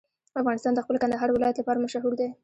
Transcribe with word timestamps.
افغانستان 0.41 0.73
د 0.75 0.79
خپل 0.85 0.95
کندهار 1.03 1.29
ولایت 1.31 1.55
لپاره 1.59 1.81
مشهور 1.85 2.13
دی. 2.19 2.27